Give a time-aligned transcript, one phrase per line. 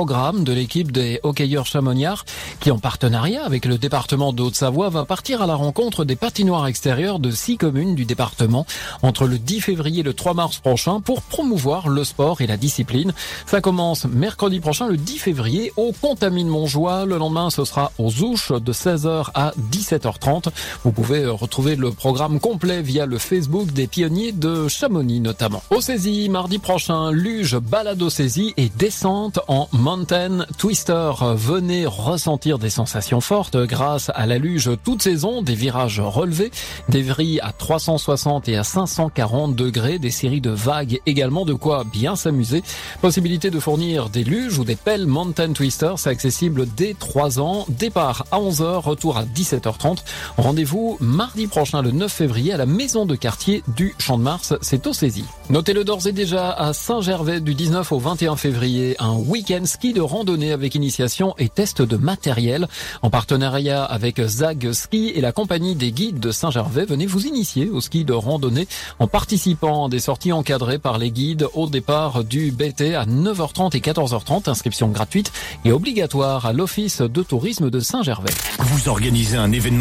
[0.00, 2.24] programme de l'équipe des hockeyeurs chamoniards
[2.58, 6.66] qui, en partenariat avec le département de Haute-Savoie, va partir à la rencontre des patinoires
[6.68, 8.64] extérieures de six communes du département
[9.02, 12.56] entre le 10 février et le 3 mars prochain pour promouvoir le sport et la
[12.56, 13.12] discipline.
[13.44, 17.04] Ça commence mercredi prochain, le 10 février, au Contamine Montjoie.
[17.04, 20.48] Le lendemain, ce sera aux Ouches de 16h à 17h30.
[20.82, 25.62] Vous pouvez retrouver le programme complet via le Facebook des pionniers de Chamonix notamment.
[25.68, 31.10] Au saisie, mardi prochain, luge, balado saisie et descente en Mountain Twister.
[31.34, 36.52] Venez ressentir des sensations fortes grâce à la luge toute saison, des virages relevés,
[36.88, 41.82] des vrilles à 360 et à 540 degrés, des séries de vagues également, de quoi
[41.82, 42.62] bien s'amuser.
[43.02, 47.64] Possibilité de fournir des luges ou des pelles Mountain Twister, c'est accessible dès 3 ans.
[47.68, 50.04] Départ à 11h, retour à 17h30.
[50.36, 54.54] Rendez-vous mardi prochain, le 9 février, à la maison de quartier du Champ de Mars,
[54.60, 55.24] c'est au saisie.
[55.48, 60.02] Notez-le d'ores et déjà à Saint-Gervais du 19 au 21 février, un week-end ski de
[60.02, 62.68] randonnée avec initiation et test de matériel.
[63.00, 67.70] En partenariat avec Zag Ski et la compagnie des guides de Saint-Gervais, venez vous initier
[67.70, 68.68] au ski de randonnée
[68.98, 73.74] en participant à des sorties encadrées par les guides au départ du BT à 9h30
[73.74, 74.50] et 14h30.
[74.50, 75.32] Inscription gratuite
[75.64, 78.34] et obligatoire à l'Office de tourisme de Saint-Gervais.
[78.58, 79.70] Vous organisez un événement